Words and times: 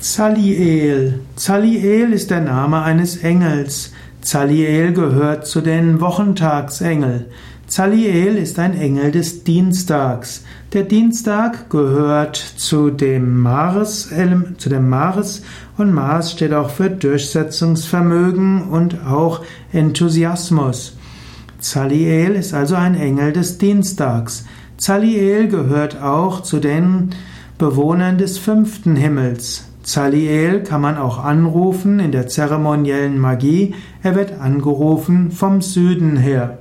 Zaliel. 0.00 1.20
Zaliel 1.36 2.14
ist 2.14 2.30
der 2.30 2.40
Name 2.40 2.80
eines 2.80 3.18
Engels. 3.18 3.92
Zaliel 4.22 4.94
gehört 4.94 5.46
zu 5.46 5.60
den 5.60 6.00
Wochentagsengeln. 6.00 7.26
Zaliel 7.66 8.38
ist 8.38 8.58
ein 8.58 8.74
Engel 8.80 9.10
des 9.10 9.44
Dienstags. 9.44 10.42
Der 10.72 10.84
Dienstag 10.84 11.68
gehört 11.68 12.36
zu 12.36 12.88
dem 12.88 13.40
Mars, 13.40 14.08
zu 14.56 14.68
dem 14.70 14.88
Mars 14.88 15.42
und 15.76 15.92
Mars 15.92 16.32
steht 16.32 16.54
auch 16.54 16.70
für 16.70 16.88
Durchsetzungsvermögen 16.88 18.70
und 18.70 19.06
auch 19.06 19.42
Enthusiasmus. 19.70 20.96
Zaliel 21.58 22.36
ist 22.36 22.54
also 22.54 22.74
ein 22.74 22.94
Engel 22.94 23.34
des 23.34 23.58
Dienstags. 23.58 24.46
Zaliel 24.78 25.48
gehört 25.48 26.00
auch 26.02 26.40
zu 26.40 26.58
den 26.58 27.10
Bewohnern 27.58 28.16
des 28.16 28.38
fünften 28.38 28.96
Himmels. 28.96 29.69
Zaliel 29.82 30.62
kann 30.62 30.80
man 30.80 30.96
auch 30.96 31.22
anrufen 31.22 32.00
in 32.00 32.12
der 32.12 32.28
zeremoniellen 32.28 33.18
Magie. 33.18 33.74
Er 34.02 34.14
wird 34.14 34.38
angerufen 34.38 35.30
vom 35.30 35.62
Süden 35.62 36.16
her. 36.16 36.58